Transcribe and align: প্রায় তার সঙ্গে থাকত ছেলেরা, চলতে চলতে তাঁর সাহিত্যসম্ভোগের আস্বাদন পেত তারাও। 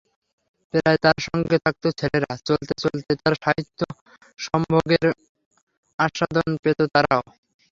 প্রায় 0.73 0.99
তার 1.03 1.17
সঙ্গে 1.27 1.57
থাকত 1.65 1.83
ছেলেরা, 1.99 2.31
চলতে 2.47 2.73
চলতে 2.83 3.11
তাঁর 3.21 3.35
সাহিত্যসম্ভোগের 3.43 5.05
আস্বাদন 5.99 6.49
পেত 6.63 6.79
তারাও। 6.93 7.23